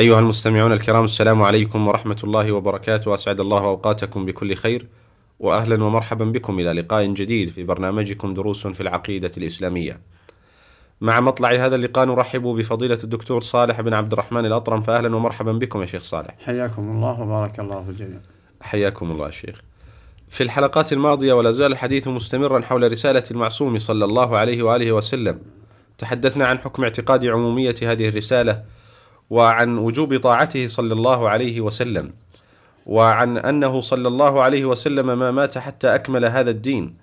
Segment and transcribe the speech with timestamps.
[0.00, 3.14] أيها المستمعون الكرام السلام عليكم ورحمة الله وبركاته.
[3.14, 4.86] أسعد الله أوقاتكم بكل خير
[5.40, 10.00] وأهلا ومرحبا بكم إلى لقاء جديد في برنامجكم دروس في العقيدة الإسلامية.
[11.00, 14.80] مع مطلع هذا اللقاء نرحب بفضيلة الدكتور صالح بن عبد الرحمن الأطرم.
[14.80, 16.34] فأهلا ومرحبا بكم يا شيخ صالح.
[16.44, 18.20] حياكم الله وبارك الله في الجميع.
[18.60, 19.60] حياكم الله شيخ.
[20.28, 25.40] في الحلقات الماضية ولا زال الحديث مستمرا حول رسالة المعصوم صلى الله عليه وآله وسلم.
[25.98, 28.75] تحدثنا عن حكم اعتقاد عمومية هذه الرسالة
[29.30, 32.12] وعن وجوب طاعته صلى الله عليه وسلم
[32.86, 36.94] وعن أنه صلى الله عليه وسلم ما مات حتى أكمل هذا الدين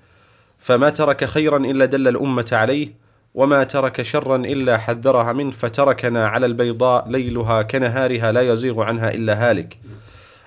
[0.60, 3.04] فما ترك خيرا إلا دل الأمة عليه
[3.36, 9.50] وما ترك شرا إلا حذرها منه فتركنا على البيضاء ليلها كنهارها لا يزيغ عنها إلا
[9.50, 9.78] هالك.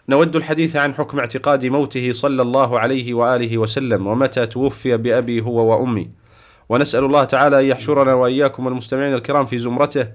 [0.08, 5.72] نود الحديث عن حكم اعتقاد موته صلى الله عليه وآله وسلم ومتى توفي بأبي هو
[5.72, 6.10] وأمي.
[6.68, 10.06] ونسأل الله تعالى أن يحشرنا وإياكم المستمعين الكرام في زمرته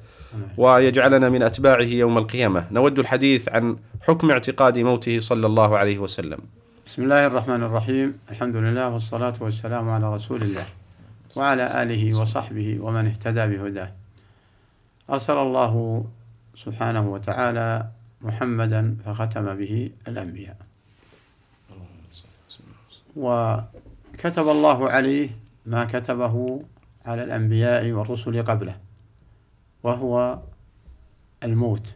[0.58, 2.66] ويجعلنا من أتباعه يوم القيامة.
[2.72, 6.40] نود الحديث عن حكم اعتقاد موته صلى الله عليه وسلم.
[6.86, 8.20] بسم الله الرحمن الرحيم.
[8.32, 10.66] الحمد لله والصلاة والسلام على رسول الله
[11.36, 13.92] وعلى آله وصحبه ومن اهتدى بهداه.
[15.10, 16.06] أرسل الله
[16.56, 17.86] سبحانه وتعالى
[18.22, 20.58] محمدا فختم به الأنبياء.
[23.16, 25.30] وكتب الله عليه
[25.66, 26.64] ما كتبه
[27.06, 28.91] على الأنبياء والرسل قبله.
[29.84, 30.40] وهو
[31.44, 31.96] الموت.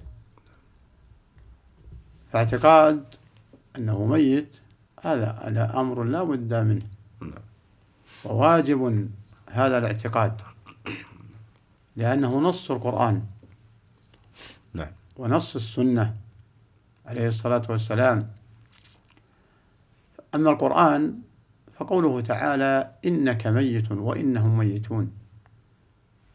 [2.32, 3.06] فاعتقاد
[3.78, 4.58] أنه ميت
[5.04, 6.86] هذا هذا أمر لا بد منه.
[8.26, 9.10] وواجب
[9.52, 10.42] هذا الاعتقاد
[11.96, 13.26] لأنه نص القرآن.
[14.74, 14.92] نعم.
[15.18, 16.16] ونص السنة
[17.06, 18.32] عليه الصلاة والسلام.
[20.36, 21.20] أما القرآن
[21.78, 25.25] فقوله تعالى إنك ميت وإنهم ميتون.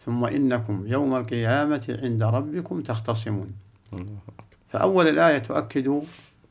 [0.05, 3.53] ثم إنكم يوم القيامة عند ربكم تختصمون.
[4.69, 6.03] فأول الآية تؤكد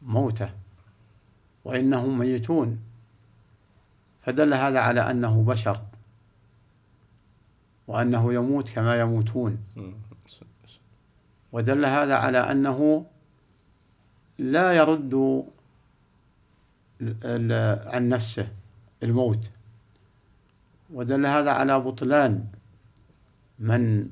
[0.01, 0.49] موته
[1.65, 2.79] وإنهم ميتون.
[4.21, 5.81] فدل هذا على أنه بشر
[7.87, 9.57] وأنه يموت كما يموتون.
[11.51, 13.05] ودل هذا على أنه
[14.37, 15.43] لا يرد
[17.85, 18.47] عن نفسه
[19.03, 19.51] الموت.
[20.93, 22.45] ودل هذا على بطلان.
[23.59, 24.09] من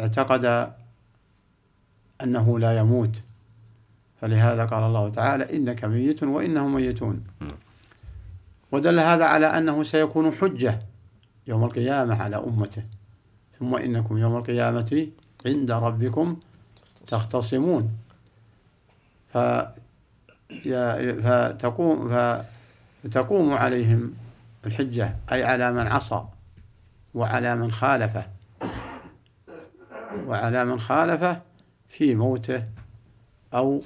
[0.00, 0.72] اعتقد
[2.22, 3.22] أنه لا يموت.
[4.20, 7.24] فلهذا قال الله تعالى إنك ميت وإنهم ميتون.
[8.72, 10.82] ودل هذا على أنه سيكون حجة
[11.46, 12.82] يوم القيامة على أمته.
[13.58, 15.08] ثم إنكم يوم القيامة
[15.46, 16.36] عند ربكم
[17.06, 17.98] تختصمون.
[21.22, 22.08] فتقوم
[23.04, 24.14] فتقوم عليهم
[24.66, 26.24] الحجة أي على من عصى.
[27.18, 28.26] وعلى من خالفه.
[30.26, 31.40] وعلى من خالفه
[31.88, 32.64] في موته
[33.54, 33.82] أو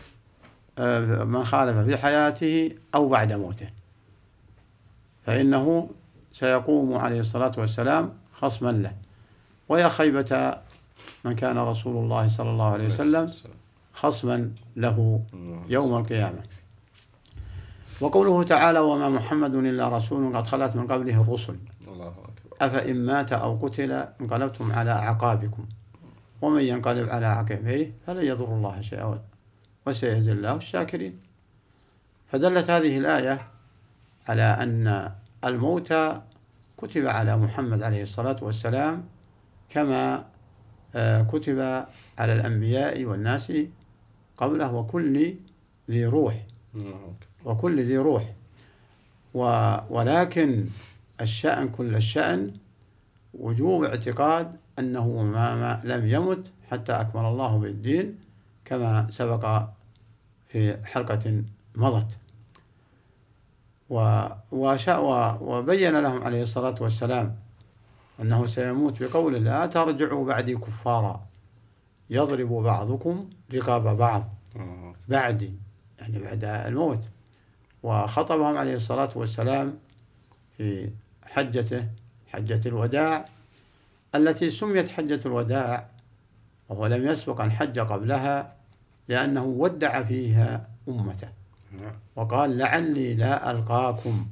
[0.78, 3.71] آه، من خالف في حياته أو بعد موته.
[5.26, 5.91] فإنه
[6.32, 8.92] سيقوم عليه الصلاة والسلام خصما له.
[9.69, 10.56] ويا خيبة
[11.25, 13.32] من كان رسول الله صلى الله عليه وسلم
[13.94, 15.22] خصما له
[15.69, 16.42] يوم القيامة.
[18.00, 21.56] وقوله تعالى وما محمد إلا رسول قد خلت من قبله الرسل.
[22.67, 25.67] أفإن مات أو قتل انقلبتم على أعقابكم.
[26.43, 29.21] ومن ينقلب على عقبيه فلن يضر الله شيئا
[29.87, 31.21] وسيجزي الله الشاكرين.
[32.27, 33.49] فدلت هذه الآية
[34.28, 35.12] على أن
[35.45, 35.95] الموت
[36.78, 39.05] كتب على محمد عليه الصلاة والسلام
[39.69, 40.25] كما
[40.95, 41.59] آه، كتب
[42.19, 43.53] على الأنبياء والناس
[44.36, 45.34] قبله وكل
[45.91, 46.47] ذي روح.
[47.45, 48.33] وكل ذي روح.
[49.91, 50.66] ولكن
[51.21, 52.53] الشأن كل الشأن
[53.34, 58.19] وجوب اعتقاد أنه ما, لم يمت حتى أكمل الله بالدين
[58.65, 59.63] كما سبق
[60.49, 61.43] في حلقة
[61.75, 62.19] مضت.
[65.41, 67.37] وبين لهم عليه الصلاة والسلام
[68.21, 71.27] أنه سيموت بقول لا ترجعوا بعدي كفارا
[72.11, 74.29] يضرب بعضكم رقاب بعض
[75.09, 75.53] بعدي
[75.99, 77.09] يعني بعد الموت.
[77.83, 79.79] وخطبهم عليه الصلاة والسلام
[80.57, 80.91] في
[81.25, 81.89] حجته
[82.33, 83.25] حجة الوداع
[84.15, 85.87] التي سميت حجة الوداع
[86.69, 88.53] وهو لم يسبق أن حج قبلها
[89.09, 91.29] لأنه ودع فيها أمته.
[91.81, 91.93] نعم.
[92.17, 94.27] وقال لعلي لا ألقاكم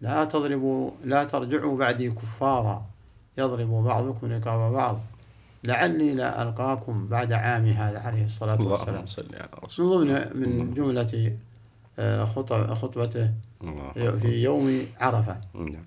[0.00, 2.86] لا تضربوا لا ترجعوا بعدي كفارا
[3.38, 4.98] يضرب بعضكم رقاب بعض
[5.64, 8.96] لعلي لا ألقاكم بعد عام هذا عليه الصلاة والسلام.
[9.70, 11.36] من ضمن من جملة
[11.98, 13.30] آه، خطب- خطبته
[14.20, 15.40] في يوم عرفة.
[15.54, 15.84] نعم.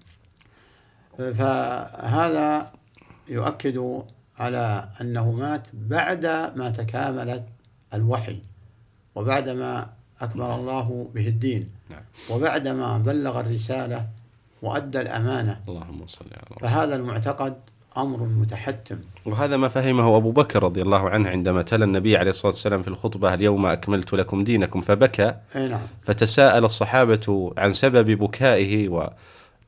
[1.18, 2.72] فهذا
[3.28, 4.04] يؤكد
[4.40, 6.26] على أنه مات بعد
[6.56, 7.44] ما تكاملت
[7.94, 8.40] الوحي
[9.16, 9.90] وبعدما
[10.22, 12.02] أكمل الله به الدين نعم.
[12.30, 14.08] وبعدما بلغ الرسالة
[14.62, 15.62] وأدى الأمانة.
[15.68, 17.56] اللهم صل على فهذا المعتقد
[17.98, 19.00] أمر متحتم.
[19.26, 22.88] وهذا ما فهمه أبو بكر رضي الله عنه عندما تلا النبي عليه الصلاة والسلام في
[22.88, 25.36] الخطبة اليوم أكملت لكم دينكم؟ فبكى.
[25.56, 25.80] نعم.
[26.04, 28.88] فتساءل الصحابة عن سبب بكائه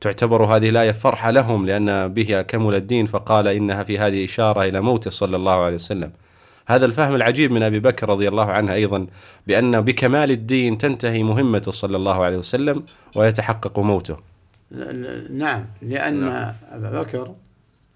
[0.00, 4.80] وتعتبر هذه الآية فرحة لهم لأن بها كمل الدين فقال إنها في هذه إشارة إلى
[4.80, 6.12] موته صلى الله عليه وسلم.
[6.66, 9.06] هذا الفهم العجيب من أبي بكر رضي الله عنه أيضا
[9.46, 12.82] بأن بكمال الدين تنتهي مهمته صلى الله عليه وسلم
[13.16, 14.16] ويتحقق موته.
[15.30, 16.54] نعم لأن نعم.
[16.72, 17.34] أبا بكر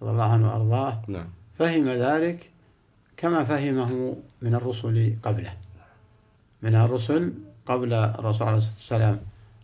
[0.02, 1.28] رضي الله عنه وأرضاه نعم.
[1.58, 2.50] فهم ذلك
[3.16, 5.52] كما فهمه من الرسل قبله
[6.62, 7.32] من الرسل
[7.66, 9.20] قبل الرسول عليه الصلاة والسلام.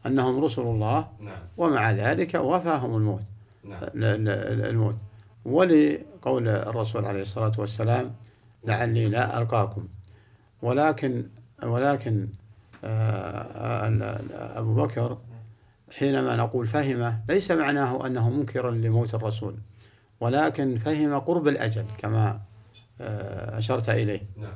[0.08, 1.38] أنهم رسل الله نعم.
[1.56, 3.22] ومع ذلك وفاهم الموت.
[3.64, 3.82] نعم.
[3.82, 4.96] ال- ال- الموت.
[5.44, 8.14] ولقول الرسول عليه الصلاة والسلام
[8.64, 9.88] لعلي لا ألقاكم.
[10.62, 11.24] ولكن
[11.62, 12.28] ولكن
[12.84, 13.88] آه،
[14.58, 15.18] أبو بكر
[15.98, 19.54] حينما نقول فهم ليس معناه أنه منكر لموت الرسول
[20.20, 22.40] ولكن فهم قرب الأجل كما
[23.00, 24.20] آه، أشرت إليه.
[24.36, 24.52] نعم.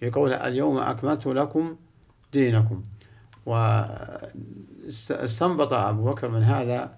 [0.00, 1.76] في قوله اليوم أكملت لكم
[2.32, 2.84] دينكم.
[5.10, 6.94] واستنبط أبو بكر من هذا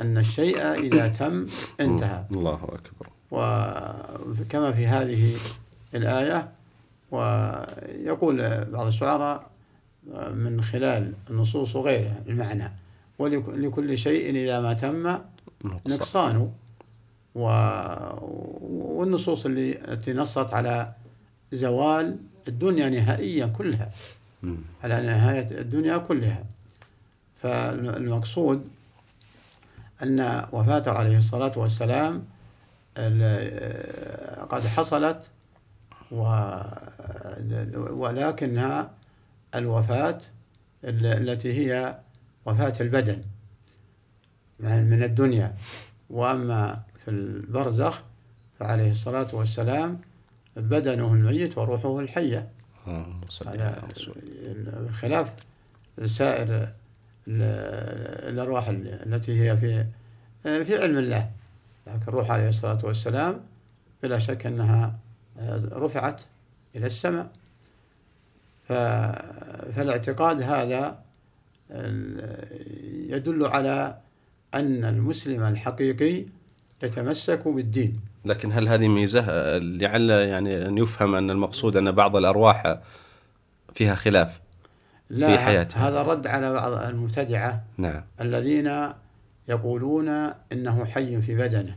[0.00, 1.46] أن الشيء إذا تم
[1.80, 2.24] انتهى.
[2.32, 3.08] الله أكبر.
[3.30, 5.36] وكما في هذه
[5.94, 6.48] الآية
[7.10, 9.50] ويقول بعض الشعراء
[10.34, 12.72] من خلال النصوص وغيرها المعنى
[13.18, 15.18] ولكل شيء إذا ما تم
[15.86, 16.52] نقصان.
[18.94, 20.92] والنصوص اللي التي نصت على
[21.52, 22.16] زوال
[22.48, 23.90] الدنيا نهائيا كلها.
[24.84, 26.44] على نهاية الدنيا كلها.
[27.42, 28.68] فالمقصود
[30.02, 32.24] أن وفاته عليه الصلاة والسلام
[32.98, 35.30] ال- قد حصلت.
[37.90, 38.90] ولكنها
[39.54, 40.18] الوفاة
[40.84, 41.98] ال- التي هي
[42.46, 43.22] وفاة البدن
[44.60, 45.54] يعني من الدنيا
[46.10, 48.02] وأما في البرزخ
[48.58, 50.00] فعليه الصلاة والسلام
[50.56, 52.48] بدنه الميت وروحه الحية
[54.92, 55.28] خلاف
[56.06, 56.68] سائر
[57.28, 59.84] الأرواح ال- التي هي في
[60.64, 61.30] في علم الله.
[61.86, 63.40] لكن الروح عليه الصلاة والسلام
[64.02, 64.94] بلا شك أنها
[65.72, 66.20] رفعت
[66.76, 67.30] إلى السماء.
[68.68, 70.98] فالاعتقاد هذا
[73.08, 73.98] يدل على
[74.54, 76.24] أن المسلم الحقيقي
[76.82, 78.00] يتمسك بالدين.
[78.24, 82.78] لكن هل هذه ميزة؟ آه، لعل يعني أن يفهم أن المقصود أن بعض الأرواح
[83.74, 84.40] فيها خلاف.
[85.12, 85.88] لا في حياتها.
[85.88, 88.02] هذا رد على بعض المبتدعة نعم.
[88.20, 88.70] الذين
[89.48, 90.08] يقولون
[90.52, 91.76] إنه حي في بدنه.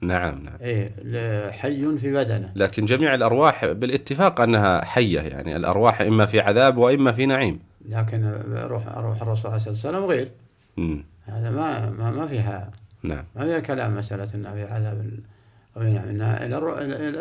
[0.00, 0.54] نعم نعم.
[0.60, 2.52] إيه ل- حي في بدنه.
[2.56, 7.58] لكن جميع الأرواح بالاتفاق أنها حية يعني الأرواح إما في عذاب وإما في نعيم.
[7.88, 10.30] لكن روح روح الرسول عليه الصلاه والسلام غير.
[10.76, 11.04] مم.
[11.26, 12.70] هذا ما ما, ما فيها
[13.02, 13.24] نعم.
[13.36, 15.10] ما فيها كلام مسألة انه في عذاب
[15.76, 16.44] أو نعم إلى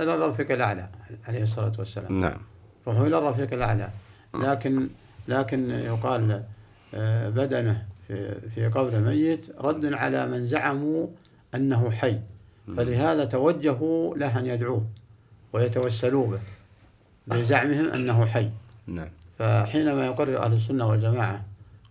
[0.04, 0.88] إلى الرفيق الأعلى
[1.28, 2.20] عليه الصلاة والسلام.
[2.20, 2.38] نعم.
[2.88, 3.90] روحه إلى الرفيق الأعلى.
[4.34, 4.88] لكن
[5.32, 6.44] لكن يقال
[6.94, 7.86] آه، بدنه
[8.50, 11.08] في قبر ميت رد على من زعموا
[11.56, 12.20] أنه حي.
[12.78, 14.86] فلهذا توجهوا له أن يدعوه
[15.54, 16.40] ويتوسلوا به
[17.28, 18.50] لزعمهم أنه حي.
[18.88, 19.10] نعم.
[19.40, 21.46] فحينما يقرر أهل السنة والجماعة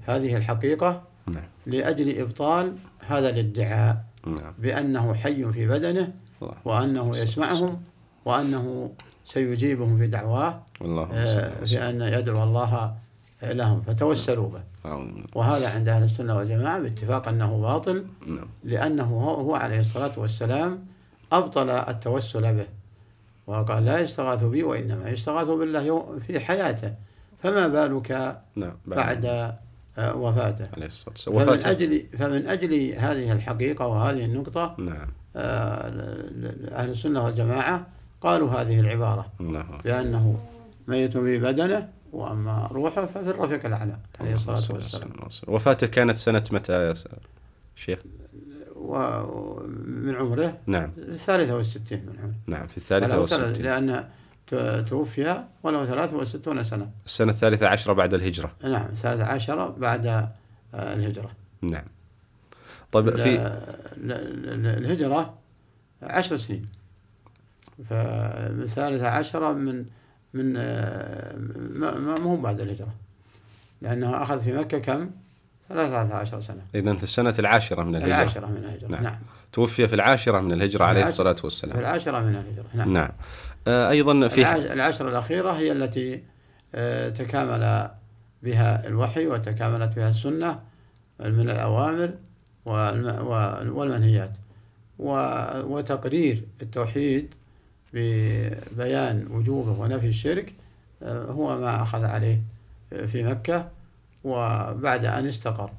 [0.06, 1.44] هذه الحقيقة نعم.
[1.66, 2.75] لأجل إبطال
[3.06, 4.54] هذا الادعاء نعم.
[4.59, 6.54] بأنه حي في بدنه الله.
[6.64, 7.82] وأنه يسمعهم
[8.25, 8.92] وأنه
[9.25, 12.97] سيجيبهم في دعواه اللهم صل آه، في أن يدعو الله
[13.42, 14.62] لهم فتوسلوا به.
[14.82, 15.26] سيدنا.
[15.35, 18.49] وهذا عند أهل السنة والجماعة باتفاق أنه باطل نعم.
[18.64, 20.87] لأنه هو عليه الصلاة والسلام
[21.32, 22.66] أبطل التوسل به.
[23.47, 26.94] وقال لا يستغاث بي وإنما يستغاث بالله في حياته.
[27.42, 29.25] فما بالك نعم بعد
[29.99, 30.66] آه، وفاته؟
[31.14, 35.09] فمن أجل فمن أجل هذه الحقيقة وهذه النقطة نعم.
[35.37, 35.87] آه،
[36.73, 37.87] أهل السنة والجماعة
[38.20, 39.26] قالوا هذه العبارة.
[39.40, 39.80] نعم.
[39.85, 40.38] بأنه
[40.88, 41.38] ميت في
[42.12, 45.11] وأما روحه ففي الرفيق الأعلى عليه الصلاة والسلام.
[45.49, 46.95] وفاته كانت سنة متى يا
[47.76, 47.99] شيخ؟
[48.76, 50.90] ومن عمره نعم.
[50.99, 52.35] الثالثة والستين من عمره.
[52.59, 53.64] نعم في الثالثة والستين.
[53.64, 54.09] لأن
[54.88, 56.90] توفي وله 63 سنة.
[57.07, 58.52] السنة الثالثة عشرة بعد الهجرة.
[58.64, 60.29] نعم 13 بعد آه،
[60.75, 61.31] الهجرة.
[61.62, 61.85] نعم.
[62.93, 65.35] طيب في ال- ال- ال- الهجرة
[66.02, 66.67] عشر سنين.
[67.88, 69.85] فالثالثة عشرة من
[70.34, 71.37] من آه،
[71.99, 72.94] ما هو بعد الهجرة.
[73.82, 75.10] لأنه أخذ في مكة كم؟
[75.68, 76.62] ثلاثة عشر سنة.
[76.75, 78.06] إذا في السنة العاشرة من الهجرة.
[78.14, 78.88] العاشرة من الهجرة.
[78.88, 79.02] نعم.
[79.02, 79.18] نعم,
[79.52, 81.12] توفي في العاشرة من الهجرة عليه العاشرة.
[81.12, 82.66] الصلاة في والسلام العاشرة من الهجرة.
[82.75, 83.08] نعم, نعم.
[83.68, 86.22] آه، أيضا في العاش- العشرة الأخيرة هي التي
[86.75, 87.90] آه، تكامل
[88.42, 90.60] بها الوحي وتكاملت بها السنة
[91.20, 92.10] من الأوامر
[92.64, 94.32] والم- وال- والمنهيات.
[94.99, 97.34] وتقرير التوحيد
[97.92, 100.54] ببيان وجوبه ونفي الشرك
[101.02, 102.40] آه، هو ما أخذ عليه
[103.06, 103.68] في مكة
[104.25, 105.70] وبعد أن استقر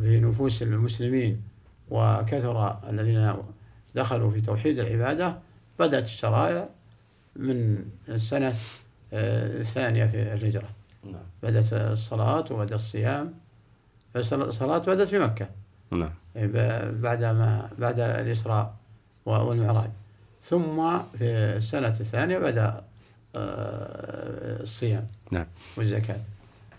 [0.00, 1.42] في نفوس المسلمين
[1.90, 3.34] وكثر الذين
[3.94, 5.38] دخلوا في توحيد العبادة
[5.78, 6.68] بدأت الشرائع
[7.36, 8.54] من السنة
[9.12, 10.68] آه، الثانية في الهجرة.
[11.04, 11.22] نعم.
[11.42, 13.34] بدأت الصلاة وبدأ الصيام.
[14.16, 15.48] الصلاة بدأت في مكة.
[15.90, 16.10] نعم.
[16.36, 18.74] ب- بعد ما بعد الإسراء
[19.26, 19.90] والمعراج.
[20.50, 21.24] ثم في
[21.56, 22.80] السنة الثانية بدأ
[23.36, 25.46] آه، الصيام نعم.
[25.76, 26.16] والزكاة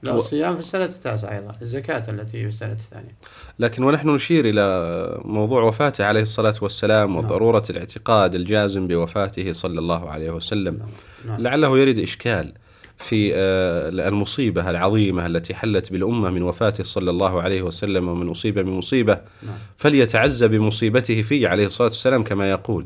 [0.04, 3.16] لا و- الصيام في السنة التاسعة أيضا الزكاة التي في السنة الثانية
[3.60, 7.26] لكن ونحن نشير إلى موضوع وفاته عليه الصلاة والسلام نعم.
[7.26, 10.80] وضرورة الاعتقاد الجازم بوفاته صلى الله عليه وسلم
[11.28, 11.42] نعم.
[11.42, 12.54] لعله يرد إشكال
[12.98, 18.60] في آه، المصيبة العظيمة التي حلت بالأمة من وفاته صلى الله عليه وسلم ومن أصيب
[18.60, 19.56] بمصيبة نعم.
[19.78, 22.86] فليتعزى بمصيبته فيه عليه الصلاة والسلام كما يقول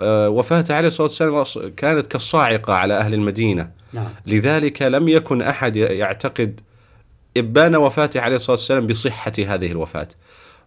[0.00, 5.76] آه، وفاته عليه الصلاة والسلام كانت كالصاعقة على أهل المدينة نعم لذلك لم يكن أحد
[5.76, 6.60] يعتقد
[7.36, 10.08] إبان وفاته عليه الصلاة والسلام بصحة هذه الوفاة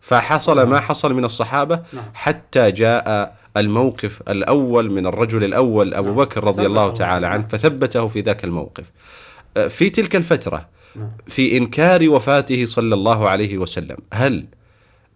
[0.01, 2.03] فحصل ما حصل من الصحابة نعم.
[2.13, 6.18] حتى جاء الموقف الأول من الرجل الأول أبو نعم.
[6.18, 6.94] بكر رضي الله.
[6.94, 7.48] تعالى عنه نعم.
[7.48, 8.91] فثبته في ذاك الموقف
[9.58, 11.12] آه، في تلك الفترة نعم.
[11.27, 14.46] في إنكار وفاته صلى الله عليه وسلم هل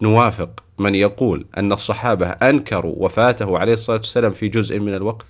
[0.02, 5.26] نوافق من يقول أن الصحابة أنكروا وفاته عليه الصلاة والسلام في جزء من الوقت؟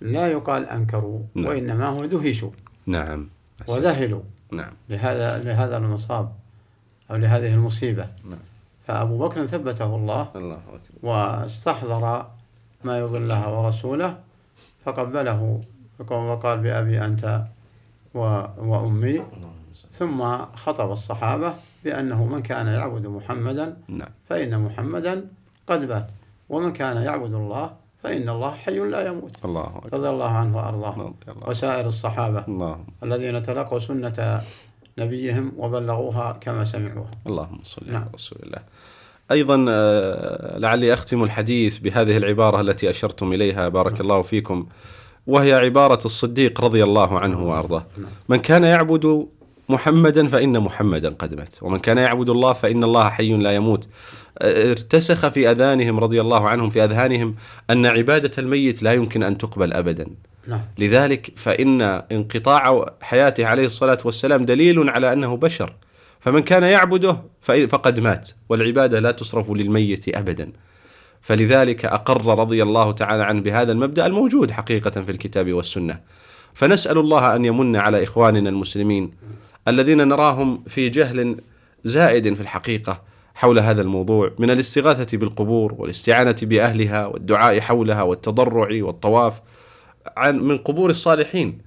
[0.00, 1.46] لا يقال أنكروا نعم.
[1.46, 2.50] وإنما هم دهشوا.
[2.86, 3.28] نعم.
[3.68, 4.22] وذهلوا.
[4.52, 4.72] نعم.
[4.88, 6.32] لهذا لهذا المصاب
[7.10, 8.06] أو لهذه المصيبة.
[8.24, 8.38] نعم.
[8.86, 11.08] فأبو بكر ثبته الله الله أكبر.
[11.08, 12.26] واستحضر
[12.84, 14.18] ما الله ورسوله
[14.84, 15.60] فقبله
[16.10, 17.42] وقال بأبي أنت
[18.14, 19.22] وأمي.
[19.98, 24.08] ثم خطب الصحابة بأنه من كان يعبد محمدا نعم.
[24.28, 25.24] فإن محمدا
[25.66, 26.06] قد مات
[26.48, 27.70] ومن كان يعبد الله
[28.02, 29.44] فإن الله حي لا يموت.
[29.44, 29.98] الله أكبر.
[29.98, 31.14] رضي الله عنه وأرضاه.
[31.28, 34.42] الله وسائر الصحابة اللهم الذين تلقوا سنة
[34.98, 37.10] نبيهم وبلغوها كما سمعوها.
[37.26, 38.08] اللهم صل على نعم.
[38.14, 38.62] رسول الله.
[39.30, 43.68] أيضا آه، لعلي أختم الحديث بهذه العبارة التي أشرتم إليها.
[43.68, 44.66] بارك الله فيكم.
[45.26, 47.86] وهي عبارة الصديق رضي الله عنه وأرضاه.
[48.28, 49.26] من كان يعبد
[49.68, 51.62] محمدا فإن محمدا قد مات.
[51.62, 53.88] ومن كان يعبد الله فإن الله حي لا يموت.
[54.42, 57.34] ارتسخ في أذانهم رضي الله عنهم في أذهانهم
[57.70, 60.06] أن عبادة الميت لا يمكن أن تقبل أبدا.
[60.46, 60.60] نعم.
[60.78, 65.72] لذلك فإن انقطاع حياته عليه الصلاة والسلام دليل على أنه بشر.
[66.20, 68.30] فمن كان يعبده فقد مات.
[68.48, 70.52] والعبادة لا تصرف للميت أبدا.
[71.20, 76.00] فلذلك أقر رضي الله تعالى عنه بهذا المبدأ الموجود حقيقة في الكتاب والسنة.
[76.54, 79.10] فنسأل الله أن يمن على إخواننا المسلمين
[79.68, 81.36] الذين نراهم في جهل
[81.84, 83.02] زائد في الحقيقة
[83.34, 89.40] حول هذا الموضوع من الاستغاثة بالقبور والاستعانة بأهلها والدعاء حولها والتضرع والطواف
[90.16, 91.58] عن من قبور الصالحين.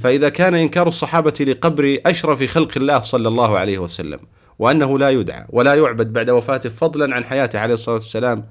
[0.00, 4.18] فإذا كان إنكار الصحابة لقبر أشرف خلق الله صلى الله عليه وسلم
[4.58, 8.44] وأنه لا يدعى ولا يعبد بعد وفاته فضلا عن حياته عليه الصلاة والسلام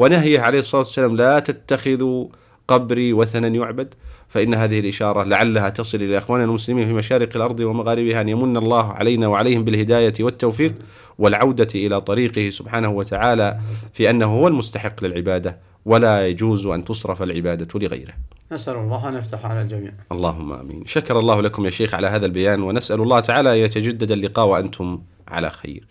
[0.00, 2.28] ونهيه عليه الصلاة والسلام لا تتخذوا
[2.68, 3.94] قبري وثنا يعبد
[4.28, 8.92] فإن هذه الإشارة لعلها تصل إلى إخواننا المسلمين في مشارق الأرض ومغاربها أن يمن الله
[8.92, 10.74] علينا وعليهم بالهداية والتوفيق
[11.18, 13.58] والعودة إلى طريقه سبحانه وتعالى
[13.92, 18.12] في أنه هو المستحق للعبادة ولا يجوز أن تصرف العبادة لغيره
[18.52, 20.86] نسأل الله أن يفتح على الجميع اللهم آمين.
[20.86, 25.50] شكر الله لكم يا شيخ على هذا البيان ونسأل الله تعالى يتجدد اللقاء وأنتم على
[25.50, 25.86] خير.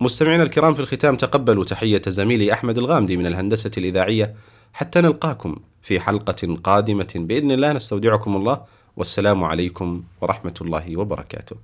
[0.00, 4.34] مستمعينا الكرام في الختام تقبلوا تحية زميلي أحمد الغامدي من الهندسة الإذاعية.
[4.72, 8.64] حتى نلقاكم في حلقة قادمة بإذن الله نستودعكم الله.
[8.96, 11.56] والسلام عليكم ورحمة الله وبركاته.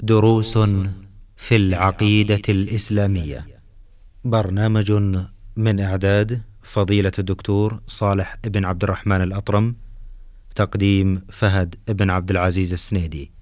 [0.00, 0.58] دروس
[1.36, 3.46] في العقيدة الإسلامية.
[4.24, 4.92] برنامج
[5.56, 9.76] من إعداد فضيلة الدكتور صالح بن عبد الرحمن الأطرم
[10.54, 13.32] تقديم فهد بن عبد العزيز السنيدي.